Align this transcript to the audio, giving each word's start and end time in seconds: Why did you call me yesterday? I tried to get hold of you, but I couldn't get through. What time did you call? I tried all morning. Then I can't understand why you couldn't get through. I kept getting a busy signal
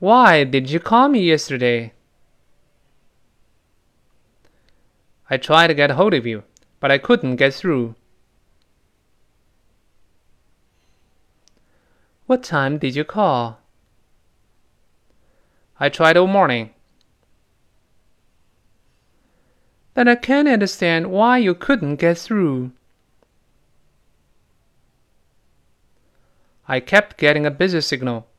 Why 0.00 0.44
did 0.44 0.70
you 0.70 0.80
call 0.80 1.10
me 1.10 1.20
yesterday? 1.20 1.92
I 5.28 5.36
tried 5.36 5.66
to 5.66 5.74
get 5.74 5.90
hold 5.90 6.14
of 6.14 6.26
you, 6.26 6.42
but 6.80 6.90
I 6.90 6.96
couldn't 6.96 7.36
get 7.36 7.52
through. 7.52 7.94
What 12.24 12.42
time 12.42 12.78
did 12.78 12.96
you 12.96 13.04
call? 13.04 13.60
I 15.78 15.90
tried 15.90 16.16
all 16.16 16.26
morning. 16.26 16.70
Then 19.92 20.08
I 20.08 20.14
can't 20.14 20.48
understand 20.48 21.10
why 21.10 21.36
you 21.36 21.54
couldn't 21.54 21.96
get 21.96 22.16
through. 22.16 22.72
I 26.66 26.80
kept 26.80 27.18
getting 27.18 27.44
a 27.44 27.50
busy 27.50 27.82
signal 27.82 28.29